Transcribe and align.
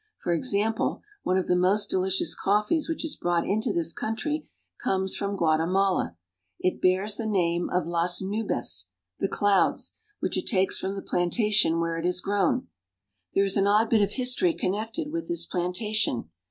For 0.17 0.33
example, 0.33 1.03
one 1.21 1.37
of 1.37 1.45
the 1.45 1.55
most 1.55 1.91
delicious 1.91 2.33
coffees 2.33 2.89
which 2.89 3.05
is 3.05 3.15
brought 3.15 3.45
into 3.45 3.71
this 3.71 3.93
country 3.93 4.47
comes 4.83 5.15
from 5.15 5.35
Guatemala. 5.35 6.17
It 6.59 6.81
bears 6.81 7.17
the 7.17 7.27
name 7.27 7.69
of 7.69 7.85
"Las 7.85 8.19
Nubes" 8.19 8.85
(The 9.19 9.27
Clouds), 9.27 9.93
which 10.19 10.37
it 10.39 10.47
takes 10.47 10.79
from 10.79 10.95
the 10.95 11.03
plantation 11.03 11.79
where 11.79 11.99
it 11.99 12.07
is 12.07 12.19
grown. 12.19 12.67
There 13.35 13.45
is 13.45 13.57
an 13.57 13.67
odd 13.67 13.91
bit 13.91 14.01
of 14.01 14.13
history 14.13 14.55
connected 14.55 15.11
with 15.11 15.27
this 15.27 15.45
plantation. 15.45 16.31